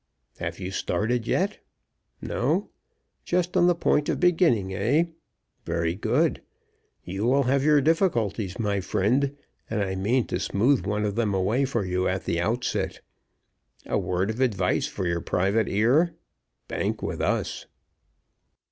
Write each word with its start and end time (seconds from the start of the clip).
Have 0.39 0.57
you 0.59 0.71
started 0.71 1.27
yet? 1.27 1.59
No? 2.23 2.71
Just 3.23 3.55
on 3.55 3.67
the 3.67 3.75
point 3.75 4.09
of 4.09 4.19
beginning, 4.19 4.73
eh? 4.73 5.03
Very 5.63 5.93
good. 5.93 6.41
You 7.03 7.25
will 7.25 7.43
have 7.43 7.63
your 7.63 7.81
difficulties, 7.81 8.57
my 8.57 8.79
friend, 8.81 9.37
and 9.69 9.79
I 9.83 9.93
mean 9.93 10.25
to 10.25 10.39
smooth 10.39 10.87
one 10.87 11.05
of 11.05 11.13
them 11.13 11.35
away 11.35 11.65
for 11.65 11.85
you 11.85 12.07
at 12.07 12.25
the 12.25 12.41
outset. 12.41 13.01
A 13.85 13.99
word 13.99 14.31
of 14.31 14.39
advice 14.41 14.87
for 14.87 15.05
your 15.05 15.21
private 15.21 15.69
ear 15.69 16.15
Bank 16.67 17.03
with 17.03 17.21
us." 17.21 17.67